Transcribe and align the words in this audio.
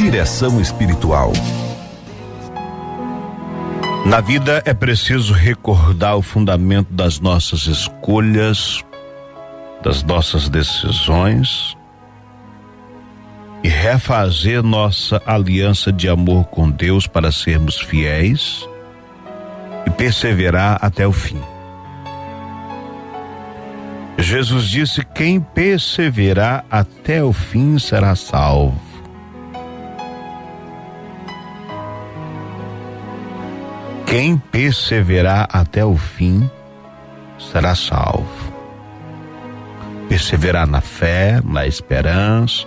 Direção 0.00 0.58
espiritual. 0.62 1.30
Na 4.06 4.22
vida 4.22 4.62
é 4.64 4.72
preciso 4.72 5.34
recordar 5.34 6.16
o 6.16 6.22
fundamento 6.22 6.90
das 6.90 7.20
nossas 7.20 7.66
escolhas, 7.66 8.82
das 9.82 10.02
nossas 10.02 10.48
decisões 10.48 11.76
e 13.62 13.68
refazer 13.68 14.62
nossa 14.62 15.20
aliança 15.26 15.92
de 15.92 16.08
amor 16.08 16.46
com 16.46 16.70
Deus 16.70 17.06
para 17.06 17.30
sermos 17.30 17.78
fiéis 17.78 18.66
e 19.86 19.90
perseverar 19.90 20.78
até 20.80 21.06
o 21.06 21.12
fim. 21.12 21.42
Jesus 24.16 24.64
disse: 24.64 25.04
Quem 25.04 25.38
perseverar 25.38 26.64
até 26.70 27.22
o 27.22 27.34
fim 27.34 27.78
será 27.78 28.16
salvo. 28.16 28.89
Quem 34.10 34.36
perseverar 34.36 35.48
até 35.52 35.84
o 35.84 35.96
fim 35.96 36.50
será 37.38 37.76
salvo. 37.76 38.52
Perseverar 40.08 40.66
na 40.66 40.80
fé, 40.80 41.40
na 41.44 41.64
esperança. 41.64 42.66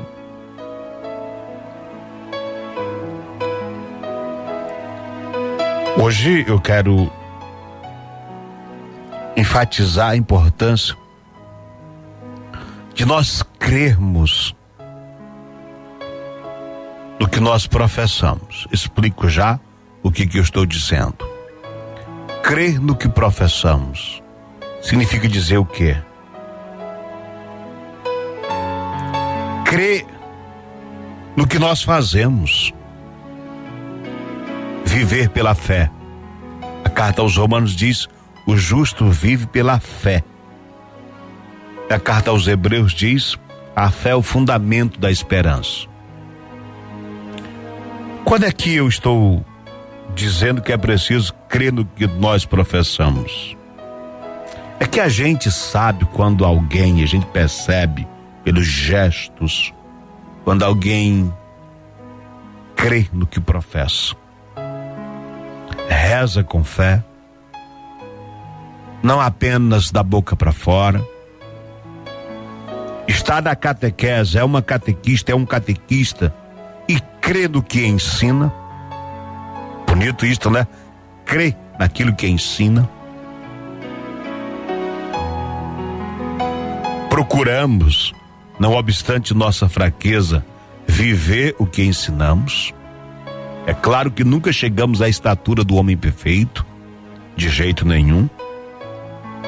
Hoje 6.01 6.45
eu 6.47 6.61
quero 6.61 7.11
enfatizar 9.35 10.11
a 10.11 10.15
importância 10.15 10.95
de 12.93 13.05
nós 13.05 13.43
crermos 13.59 14.55
no 17.19 17.27
que 17.27 17.41
nós 17.41 17.67
professamos. 17.67 18.65
Explico 18.71 19.27
já 19.27 19.59
o 20.01 20.09
que, 20.09 20.25
que 20.25 20.37
eu 20.37 20.41
estou 20.41 20.65
dizendo. 20.65 21.32
Crer 22.43 22.77
no 22.77 22.93
que 22.93 23.07
professamos 23.07 24.21
significa 24.81 25.29
dizer 25.29 25.57
o 25.57 25.65
quê? 25.65 25.95
Crer 29.63 30.05
no 31.37 31.47
que 31.47 31.57
nós 31.57 31.81
fazemos. 31.81 32.73
Viver 34.83 35.29
pela 35.29 35.55
fé. 35.55 35.89
A 36.83 36.89
carta 36.89 37.21
aos 37.21 37.37
Romanos 37.37 37.73
diz: 37.77 38.09
o 38.45 38.57
justo 38.57 39.09
vive 39.09 39.47
pela 39.47 39.79
fé. 39.79 40.21
A 41.89 41.97
carta 41.97 42.29
aos 42.29 42.45
Hebreus 42.45 42.91
diz: 42.91 43.39
a 43.73 43.89
fé 43.89 44.09
é 44.09 44.15
o 44.15 44.21
fundamento 44.21 44.99
da 44.99 45.09
esperança. 45.09 45.87
Quando 48.25 48.43
é 48.43 48.51
que 48.51 48.75
eu 48.75 48.89
estou 48.89 49.45
dizendo 50.15 50.61
que 50.61 50.71
é 50.71 50.77
preciso 50.77 51.33
crer 51.47 51.71
no 51.71 51.85
que 51.85 52.07
nós 52.07 52.45
professamos. 52.45 53.55
É 54.79 54.85
que 54.85 54.99
a 54.99 55.09
gente 55.09 55.51
sabe 55.51 56.05
quando 56.05 56.45
alguém, 56.45 57.03
a 57.03 57.05
gente 57.05 57.25
percebe 57.27 58.07
pelos 58.43 58.65
gestos, 58.65 59.73
quando 60.43 60.63
alguém 60.63 61.33
crê 62.75 63.07
no 63.13 63.25
que 63.25 63.39
professa. 63.39 64.15
Reza 65.87 66.43
com 66.43 66.63
fé, 66.63 67.03
não 69.01 69.19
apenas 69.19 69.91
da 69.91 70.01
boca 70.01 70.35
para 70.35 70.51
fora. 70.51 71.05
Está 73.07 73.41
na 73.41 73.55
catequese, 73.55 74.37
é 74.37 74.43
uma 74.43 74.61
catequista, 74.61 75.31
é 75.31 75.35
um 75.35 75.45
catequista 75.45 76.33
e 76.87 76.99
crê 77.21 77.47
no 77.47 77.61
que 77.61 77.85
ensina 77.85 78.51
Bonito 79.93 80.25
isto, 80.25 80.49
né? 80.49 80.65
Crê 81.23 81.55
naquilo 81.77 82.15
que 82.15 82.27
ensina. 82.27 82.89
Procuramos, 87.07 88.11
não 88.59 88.73
obstante 88.73 89.35
nossa 89.35 89.69
fraqueza, 89.69 90.43
viver 90.87 91.55
o 91.59 91.67
que 91.67 91.83
ensinamos. 91.83 92.73
É 93.67 93.73
claro 93.75 94.09
que 94.09 94.23
nunca 94.23 94.51
chegamos 94.51 94.99
à 94.99 95.07
estatura 95.07 95.63
do 95.63 95.75
homem 95.75 95.95
perfeito, 95.95 96.65
de 97.35 97.47
jeito 97.47 97.85
nenhum. 97.87 98.27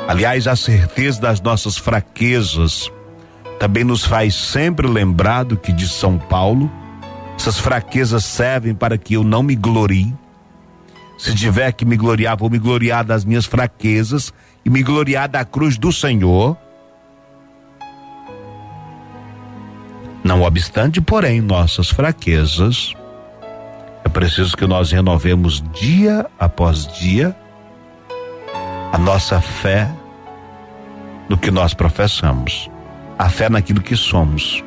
Aliás, 0.08 0.48
a 0.48 0.56
certeza 0.56 1.22
das 1.22 1.42
nossas 1.42 1.76
fraquezas 1.76 2.92
também 3.60 3.84
nos 3.84 4.06
faz 4.06 4.36
sempre 4.36 4.86
lembrar 4.88 5.44
do 5.44 5.58
que 5.58 5.72
diz 5.72 5.90
São 5.90 6.20
Paulo: 6.20 6.70
essas 7.36 7.60
fraquezas 7.60 8.24
servem 8.24 8.76
para 8.76 8.96
que 8.96 9.16
eu 9.16 9.24
não 9.24 9.42
me 9.42 9.56
glorie, 9.56 10.14
se 11.18 11.34
tiver 11.34 11.72
que 11.72 11.86
me 11.86 11.96
gloriar, 11.96 12.38
vou 12.38 12.50
me 12.50 12.60
gloriar 12.60 13.04
das 13.04 13.24
minhas 13.24 13.46
fraquezas 13.46 14.34
e 14.64 14.70
me 14.70 14.84
gloriar 14.84 15.30
da 15.30 15.46
cruz 15.46 15.78
do 15.78 15.92
Senhor. 15.92 16.58
Não 20.24 20.42
obstante, 20.42 21.00
porém, 21.00 21.40
nossas 21.40 21.90
fraquezas, 21.90 22.94
é 24.04 24.10
preciso 24.10 24.58
que 24.58 24.66
nós 24.66 24.92
renovemos 24.92 25.64
dia 25.72 26.26
após 26.40 26.88
dia 26.88 27.36
a 28.92 28.98
nossa 28.98 29.40
fé 29.40 29.90
no 31.30 31.38
que 31.38 31.52
nós 31.52 31.74
professamos, 31.74 32.70
a 33.18 33.30
fé 33.30 33.50
naquilo 33.50 33.82
que 33.82 33.96
somos. 33.96 34.64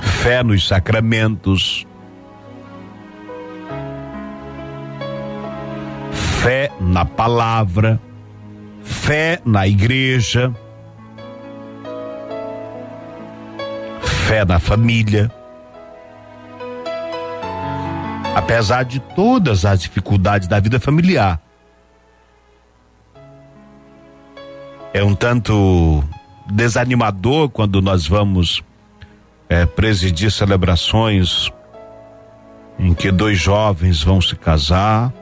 Fé 0.00 0.42
nos 0.42 0.68
sacramentos, 0.68 1.86
fé 6.42 6.72
na 6.80 7.04
palavra, 7.04 8.00
fé 8.82 9.40
na 9.44 9.64
igreja, 9.64 10.52
fé 14.02 14.44
na 14.44 14.58
família. 14.58 15.30
Apesar 18.34 18.84
de 18.84 18.98
todas 18.98 19.64
as 19.64 19.82
dificuldades 19.82 20.48
da 20.48 20.58
vida 20.58 20.80
familiar, 20.80 21.40
é 24.92 25.04
um 25.04 25.14
tanto 25.14 26.02
desanimador 26.50 27.50
quando 27.50 27.80
nós 27.80 28.04
vamos 28.04 28.64
é, 29.48 29.64
presidir 29.64 30.32
celebrações 30.32 31.52
em 32.80 32.92
que 32.92 33.12
dois 33.12 33.38
jovens 33.38 34.02
vão 34.02 34.20
se 34.20 34.34
casar 34.34 35.12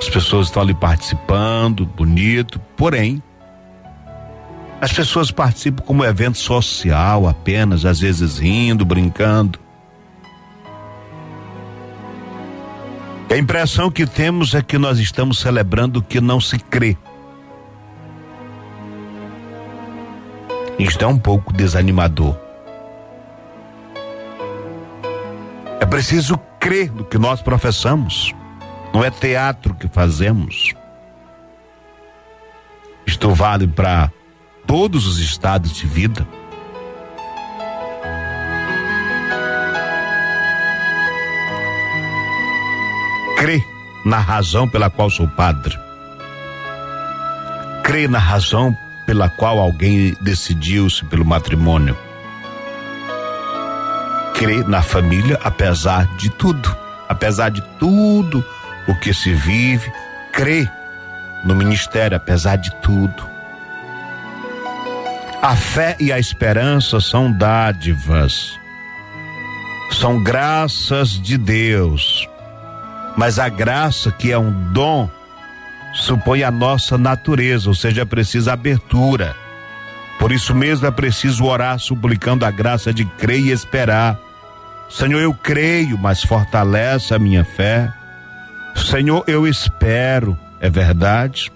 as 0.00 0.08
pessoas 0.08 0.46
estão 0.46 0.62
ali 0.62 0.74
participando, 0.74 1.86
bonito, 1.86 2.60
porém, 2.76 3.22
as 4.80 4.92
pessoas 4.92 5.30
participam 5.30 5.82
como 5.82 6.04
evento 6.04 6.36
social 6.36 7.26
apenas, 7.26 7.84
às 7.84 8.00
vezes 8.00 8.38
rindo, 8.38 8.84
brincando. 8.84 9.58
A 13.30 13.36
impressão 13.36 13.90
que 13.90 14.06
temos 14.06 14.54
é 14.54 14.62
que 14.62 14.78
nós 14.78 14.98
estamos 14.98 15.38
celebrando 15.38 15.98
o 15.98 16.02
que 16.02 16.20
não 16.20 16.40
se 16.40 16.58
crê. 16.58 16.96
Isto 20.78 21.04
é 21.04 21.08
um 21.08 21.18
pouco 21.18 21.52
desanimador. 21.52 22.36
É 25.80 25.86
preciso 25.86 26.38
crer 26.60 26.92
no 26.92 27.04
que 27.04 27.16
nós 27.16 27.40
professamos. 27.40 28.34
Não 28.94 29.04
é 29.04 29.10
teatro 29.10 29.74
que 29.74 29.88
fazemos. 29.88 30.72
Isto 33.04 33.34
vale 33.34 33.66
para 33.66 34.08
todos 34.68 35.04
os 35.08 35.18
estados 35.18 35.72
de 35.72 35.84
vida. 35.84 36.24
Crê 43.36 43.60
na 44.06 44.18
razão 44.18 44.68
pela 44.68 44.88
qual 44.88 45.10
sou 45.10 45.26
padre. 45.26 45.76
Crê 47.82 48.06
na 48.06 48.20
razão 48.20 48.76
pela 49.06 49.28
qual 49.28 49.58
alguém 49.58 50.16
decidiu-se 50.20 51.04
pelo 51.06 51.24
matrimônio. 51.24 51.98
Crê 54.34 54.62
na 54.62 54.82
família 54.82 55.36
apesar 55.42 56.06
de 56.16 56.30
tudo, 56.30 56.74
apesar 57.08 57.48
de 57.48 57.60
tudo 57.80 58.44
o 58.86 58.94
que 58.94 59.12
se 59.14 59.32
vive, 59.32 59.90
crê 60.32 60.68
no 61.44 61.54
ministério 61.54 62.16
apesar 62.16 62.56
de 62.56 62.74
tudo. 62.76 63.34
A 65.42 65.54
fé 65.54 65.96
e 66.00 66.10
a 66.10 66.18
esperança 66.18 67.00
são 67.00 67.30
dádivas, 67.30 68.58
são 69.90 70.22
graças 70.22 71.10
de 71.10 71.36
Deus, 71.36 72.26
mas 73.16 73.38
a 73.38 73.48
graça 73.48 74.10
que 74.10 74.32
é 74.32 74.38
um 74.38 74.50
dom 74.72 75.08
supõe 75.92 76.42
a 76.42 76.50
nossa 76.50 76.98
natureza, 76.98 77.68
ou 77.68 77.74
seja, 77.74 78.04
precisa 78.04 78.54
abertura. 78.54 79.36
Por 80.18 80.32
isso 80.32 80.54
mesmo 80.54 80.86
é 80.86 80.90
preciso 80.90 81.44
orar 81.44 81.78
suplicando 81.78 82.44
a 82.44 82.50
graça 82.50 82.92
de 82.92 83.04
crer 83.04 83.40
e 83.40 83.50
esperar. 83.50 84.18
Senhor, 84.88 85.20
eu 85.20 85.34
creio, 85.34 85.98
mas 85.98 86.22
fortalece 86.22 87.14
a 87.14 87.18
minha 87.18 87.44
fé. 87.44 87.92
Senhor, 88.74 89.24
eu 89.26 89.46
espero, 89.46 90.38
é 90.60 90.68
verdade, 90.68 91.50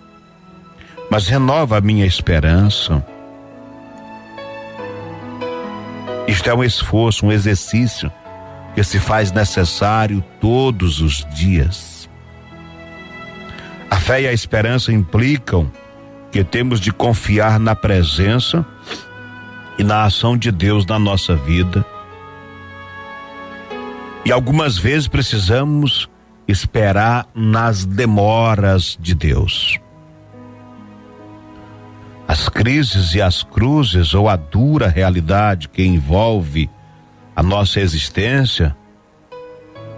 mas 1.11 1.27
renova 1.29 1.79
a 1.79 1.81
minha 1.81 2.07
esperança. 2.07 3.05
Isto 6.27 6.51
é 6.51 6.55
um 6.55 6.63
esforço, 6.63 7.27
um 7.27 7.33
exercício 7.33 8.13
que 8.75 8.85
se 8.85 8.99
faz 8.99 9.33
necessário 9.33 10.23
todos 10.41 11.01
os 11.01 11.25
dias. 11.35 12.09
A 13.91 13.97
fé 13.97 14.23
e 14.23 14.29
a 14.29 14.33
esperança 14.33 14.93
implicam 14.93 15.71
que 16.31 16.45
temos 16.45 16.79
de 16.79 16.93
confiar 16.93 17.59
na 17.59 17.75
presença 17.75 18.65
e 19.79 19.85
na 19.85 20.05
ação 20.05 20.37
de 20.37 20.53
Deus 20.53 20.85
na 20.85 20.99
nossa 20.99 21.35
vida. 21.35 21.85
E 24.25 24.31
algumas 24.31 24.77
vezes 24.77 25.09
precisamos 25.09 26.09
esperar 26.49 27.27
nas 27.35 27.85
demoras 27.85 28.97
de 28.99 29.15
Deus. 29.15 29.79
As 32.27 32.49
crises 32.49 33.15
e 33.15 33.23
as 33.23 33.43
cruzes 33.43 34.15
ou 34.15 34.29
a 34.29 34.37
dura 34.37 34.89
realidade 34.89 35.69
que 35.69 35.85
envolve 35.85 36.69
a 37.37 37.43
nossa 37.43 37.81
existência 37.81 38.77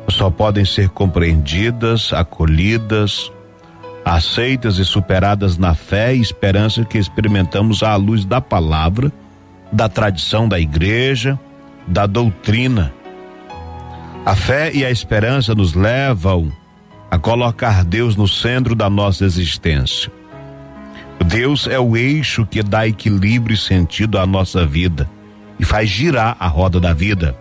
só 0.09 0.29
podem 0.29 0.65
ser 0.65 0.89
compreendidas, 0.91 2.13
acolhidas, 2.13 3.33
aceitas 4.05 4.79
e 4.79 4.85
superadas 4.85 5.57
na 5.57 5.75
fé 5.75 6.15
e 6.15 6.21
esperança 6.21 6.85
que 6.85 6.99
experimentamos 6.99 7.83
à 7.83 7.95
luz 7.97 8.25
da 8.25 8.41
palavra, 8.41 9.13
da 9.73 9.89
tradição 9.89 10.49
da 10.49 10.59
igreja, 10.59 11.39
da 11.87 12.07
doutrina. 12.07 12.93
A 14.25 14.37
fé 14.37 14.71
e 14.75 14.85
a 14.85 14.91
esperança 14.91 15.55
nos 15.55 15.73
levam 15.73 16.53
a 17.11 17.19
colocar 17.19 17.83
Deus 17.85 18.17
no 18.17 18.29
centro 18.29 18.75
da 18.75 18.91
nossa 18.91 19.25
existência. 19.25 20.13
Deus 21.25 21.67
é 21.67 21.79
o 21.79 21.97
eixo 21.97 22.45
que 22.45 22.63
dá 22.63 22.87
equilíbrio 22.87 23.55
e 23.55 23.59
sentido 23.59 24.19
à 24.19 24.27
nossa 24.27 24.67
vida 24.67 25.09
e 25.59 25.65
faz 25.65 25.89
girar 25.89 26.37
a 26.39 26.47
roda 26.47 26.79
da 26.79 26.93
vida. 26.93 27.37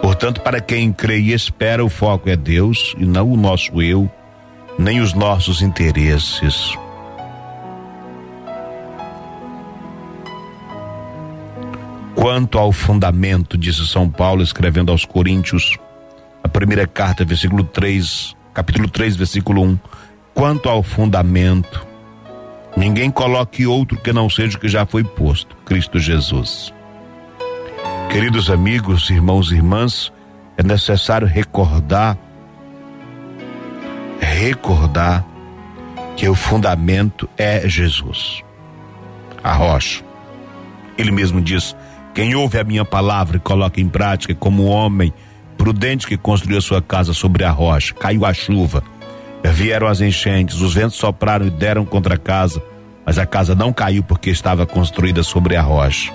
Portanto, 0.00 0.40
para 0.40 0.60
quem 0.60 0.92
crê 0.92 1.18
e 1.18 1.32
espera, 1.32 1.84
o 1.84 1.88
foco 1.88 2.28
é 2.28 2.36
Deus 2.36 2.94
e 2.98 3.04
não 3.04 3.30
o 3.30 3.36
nosso 3.36 3.82
eu, 3.82 4.10
nem 4.78 5.00
os 5.00 5.14
nossos 5.14 5.62
interesses. 5.62 6.76
Quanto 12.26 12.58
ao 12.58 12.72
fundamento, 12.72 13.56
disse 13.56 13.86
São 13.86 14.10
Paulo, 14.10 14.42
escrevendo 14.42 14.90
aos 14.90 15.04
Coríntios, 15.04 15.78
a 16.42 16.48
primeira 16.48 16.84
carta, 16.84 17.24
versículo 17.24 17.62
3, 17.62 18.34
capítulo 18.52 18.88
3, 18.88 19.14
versículo 19.14 19.62
1. 19.62 19.78
Quanto 20.34 20.68
ao 20.68 20.82
fundamento, 20.82 21.86
ninguém 22.76 23.12
coloque 23.12 23.64
outro 23.64 23.96
que 23.96 24.12
não 24.12 24.28
seja 24.28 24.56
o 24.56 24.60
que 24.60 24.66
já 24.66 24.84
foi 24.84 25.04
posto, 25.04 25.54
Cristo 25.64 26.00
Jesus. 26.00 26.74
Queridos 28.10 28.50
amigos, 28.50 29.08
irmãos 29.08 29.52
e 29.52 29.54
irmãs, 29.54 30.12
é 30.56 30.64
necessário 30.64 31.28
recordar 31.28 32.18
recordar 34.18 35.24
que 36.16 36.28
o 36.28 36.34
fundamento 36.34 37.28
é 37.38 37.68
Jesus, 37.68 38.42
a 39.44 39.52
rocha. 39.52 40.02
Ele 40.98 41.12
mesmo 41.12 41.40
diz: 41.40 41.76
Quem 42.16 42.34
ouve 42.34 42.58
a 42.58 42.64
minha 42.64 42.82
palavra 42.82 43.36
e 43.36 43.40
coloca 43.40 43.78
em 43.78 43.90
prática, 43.90 44.34
como 44.34 44.64
um 44.64 44.70
homem 44.70 45.12
prudente 45.58 46.06
que 46.06 46.16
construiu 46.16 46.56
a 46.56 46.62
sua 46.62 46.80
casa 46.80 47.12
sobre 47.12 47.44
a 47.44 47.50
rocha, 47.50 47.92
caiu 47.92 48.24
a 48.24 48.32
chuva, 48.32 48.82
vieram 49.44 49.86
as 49.86 50.00
enchentes, 50.00 50.62
os 50.62 50.72
ventos 50.72 50.96
sopraram 50.96 51.46
e 51.46 51.50
deram 51.50 51.84
contra 51.84 52.14
a 52.14 52.18
casa, 52.18 52.62
mas 53.04 53.18
a 53.18 53.26
casa 53.26 53.54
não 53.54 53.70
caiu 53.70 54.02
porque 54.02 54.30
estava 54.30 54.64
construída 54.64 55.22
sobre 55.22 55.56
a 55.56 55.60
rocha. 55.60 56.10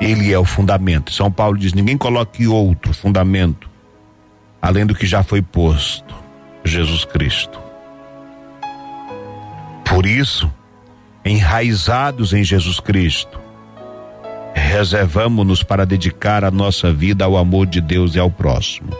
Ele 0.00 0.32
é 0.32 0.38
o 0.38 0.44
fundamento. 0.44 1.12
São 1.12 1.28
Paulo 1.28 1.58
diz: 1.58 1.72
ninguém 1.72 1.98
coloque 1.98 2.46
outro 2.46 2.94
fundamento 2.94 3.68
além 4.62 4.86
do 4.86 4.94
que 4.94 5.04
já 5.04 5.24
foi 5.24 5.42
posto, 5.42 6.14
Jesus 6.62 7.04
Cristo. 7.04 7.60
Por 9.84 10.06
isso, 10.06 10.48
enraizados 11.24 12.32
em 12.32 12.44
Jesus 12.44 12.78
Cristo, 12.78 13.49
reservamos-nos 14.54 15.62
para 15.62 15.84
dedicar 15.84 16.44
a 16.44 16.50
nossa 16.50 16.92
vida 16.92 17.24
ao 17.24 17.36
amor 17.36 17.66
de 17.66 17.80
Deus 17.80 18.14
e 18.14 18.18
ao 18.18 18.30
próximo. 18.30 18.90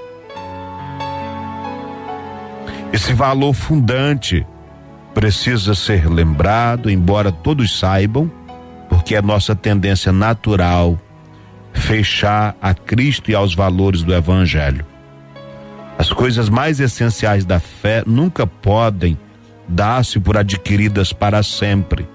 Esse 2.92 3.12
valor 3.12 3.54
fundante 3.54 4.44
precisa 5.14 5.74
ser 5.74 6.08
lembrado, 6.08 6.90
embora 6.90 7.30
todos 7.30 7.78
saibam, 7.78 8.30
porque 8.88 9.14
é 9.14 9.22
nossa 9.22 9.54
tendência 9.54 10.10
natural 10.12 10.98
fechar 11.72 12.56
a 12.60 12.74
Cristo 12.74 13.30
e 13.30 13.34
aos 13.34 13.54
valores 13.54 14.02
do 14.02 14.12
Evangelho. 14.12 14.84
As 15.96 16.12
coisas 16.12 16.48
mais 16.48 16.80
essenciais 16.80 17.44
da 17.44 17.60
fé 17.60 18.02
nunca 18.06 18.46
podem 18.46 19.18
dar-se 19.68 20.18
por 20.18 20.36
adquiridas 20.36 21.12
para 21.12 21.42
sempre, 21.42 22.08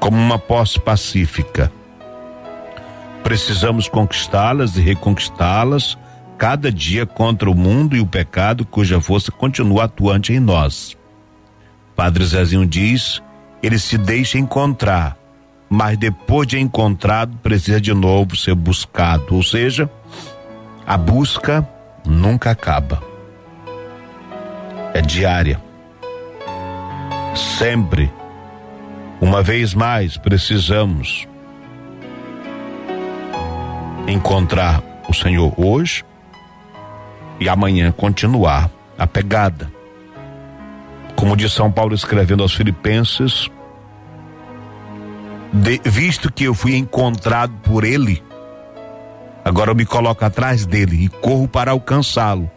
como 0.00 0.16
uma 0.16 0.38
posse 0.38 0.78
pacífica. 0.78 1.72
Precisamos 3.22 3.88
conquistá-las 3.88 4.76
e 4.76 4.80
reconquistá-las 4.80 5.98
cada 6.38 6.70
dia 6.70 7.06
contra 7.06 7.50
o 7.50 7.54
mundo 7.54 7.96
e 7.96 8.00
o 8.00 8.06
pecado 8.06 8.64
cuja 8.64 9.00
força 9.00 9.32
continua 9.32 9.84
atuante 9.84 10.32
em 10.32 10.40
nós. 10.40 10.96
Padre 11.94 12.24
Zezinho 12.24 12.66
diz: 12.66 13.22
ele 13.62 13.78
se 13.78 13.98
deixa 13.98 14.38
encontrar, 14.38 15.16
mas 15.68 15.96
depois 15.96 16.46
de 16.46 16.58
encontrado 16.58 17.36
precisa 17.38 17.80
de 17.80 17.92
novo 17.92 18.36
ser 18.36 18.54
buscado, 18.54 19.34
ou 19.34 19.42
seja, 19.42 19.90
a 20.86 20.96
busca 20.96 21.68
nunca 22.06 22.50
acaba. 22.50 23.02
É 24.94 25.00
diária. 25.00 25.60
Sempre. 27.34 28.10
Uma 29.20 29.42
vez 29.42 29.74
mais 29.74 30.16
precisamos 30.16 31.26
encontrar 34.06 34.82
o 35.08 35.14
Senhor 35.14 35.52
hoje 35.56 36.04
e 37.40 37.48
amanhã 37.48 37.92
continuar 37.92 38.70
a 38.98 39.06
pegada. 39.06 39.70
Como 41.14 41.36
diz 41.36 41.52
São 41.52 41.72
Paulo 41.72 41.94
escrevendo 41.94 42.42
aos 42.42 42.54
Filipenses, 42.54 43.50
de, 45.52 45.80
visto 45.84 46.30
que 46.30 46.44
eu 46.44 46.54
fui 46.54 46.76
encontrado 46.76 47.52
por 47.62 47.84
Ele, 47.84 48.22
Agora 49.46 49.70
eu 49.70 49.76
me 49.76 49.86
coloco 49.86 50.24
atrás 50.24 50.66
dele 50.66 51.04
e 51.04 51.08
corro 51.08 51.46
para 51.46 51.70
alcançá-lo, 51.70 52.50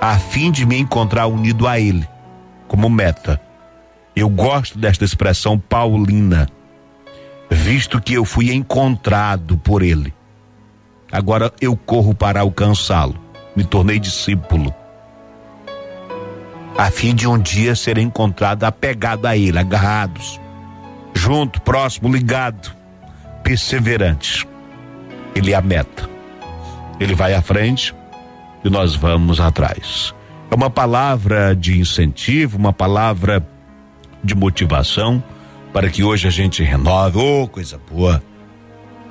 a 0.00 0.18
fim 0.18 0.50
de 0.50 0.66
me 0.66 0.76
encontrar 0.76 1.28
unido 1.28 1.68
a 1.68 1.78
ele, 1.78 2.08
como 2.66 2.90
meta. 2.90 3.40
Eu 4.20 4.28
gosto 4.28 4.78
desta 4.78 5.02
expressão 5.02 5.58
paulina, 5.58 6.46
visto 7.50 7.98
que 7.98 8.12
eu 8.12 8.26
fui 8.26 8.52
encontrado 8.52 9.56
por 9.56 9.80
ele. 9.80 10.12
Agora 11.10 11.50
eu 11.58 11.74
corro 11.74 12.14
para 12.14 12.40
alcançá-lo, 12.40 13.18
me 13.56 13.64
tornei 13.64 13.98
discípulo, 13.98 14.74
a 16.76 16.90
fim 16.90 17.14
de 17.14 17.26
um 17.26 17.38
dia 17.38 17.74
ser 17.74 17.96
encontrado 17.96 18.64
apegado 18.64 19.24
a 19.24 19.34
ele, 19.38 19.58
agarrados, 19.58 20.38
junto, 21.14 21.58
próximo, 21.62 22.12
ligado, 22.12 22.76
perseverantes. 23.42 24.44
Ele 25.34 25.52
é 25.52 25.54
a 25.54 25.62
meta. 25.62 26.10
Ele 27.00 27.14
vai 27.14 27.32
à 27.32 27.40
frente 27.40 27.94
e 28.62 28.68
nós 28.68 28.94
vamos 28.94 29.40
atrás. 29.40 30.14
É 30.50 30.54
uma 30.54 30.68
palavra 30.68 31.56
de 31.56 31.80
incentivo, 31.80 32.58
uma 32.58 32.74
palavra 32.74 33.42
de 34.22 34.34
motivação 34.34 35.22
para 35.72 35.88
que 35.88 36.02
hoje 36.02 36.28
a 36.28 36.30
gente 36.30 36.62
renove. 36.62 37.18
Oh, 37.18 37.48
coisa 37.48 37.80
boa. 37.90 38.22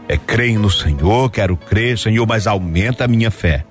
É 0.07 0.17
creio 0.17 0.59
no 0.59 0.69
Senhor, 0.69 1.29
quero 1.29 1.55
crer, 1.55 1.97
Senhor, 1.97 2.25
mas 2.27 2.47
aumenta 2.47 3.05
a 3.05 3.07
minha 3.07 3.29
fé. 3.29 3.65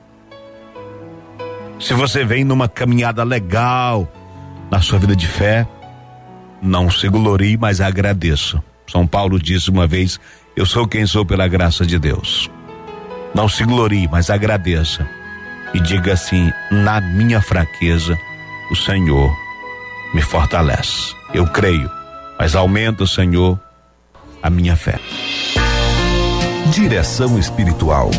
Se 1.81 1.95
você 1.95 2.25
vem 2.25 2.45
numa 2.45 2.69
caminhada 2.69 3.25
legal 3.25 4.11
na 4.71 4.81
sua 4.81 4.99
vida 4.99 5.15
de 5.15 5.27
fé, 5.27 5.67
não 6.63 6.91
se 6.91 7.09
glorie, 7.09 7.57
mas 7.57 7.81
agradeça. 7.81 8.63
São 8.87 9.07
Paulo 9.07 9.39
disse 9.39 9.71
uma 9.71 9.87
vez: 9.87 10.19
eu 10.57 10.67
sou 10.67 10.89
quem 10.89 11.07
sou 11.07 11.25
pela 11.25 11.47
graça 11.47 11.87
de 11.87 11.99
Deus. 11.99 12.51
Não 13.33 13.49
se 13.49 13.65
glorie, 13.65 14.09
mas 14.11 14.29
agradeça. 14.29 15.09
E 15.73 15.79
diga 15.79 16.15
assim: 16.15 16.53
na 16.71 17.01
minha 17.01 17.41
fraqueza, 17.41 18.19
o 18.71 18.75
Senhor 18.75 19.48
me 20.15 20.23
fortalece. 20.23 21.15
Eu 21.35 21.47
creio 21.47 21.91
Mas 22.39 22.55
aumenta, 22.55 23.05
Senhor, 23.05 23.59
a 24.41 24.49
minha 24.49 24.77
fé. 24.77 25.01
Direção 26.73 27.37
espiritual 27.39 28.11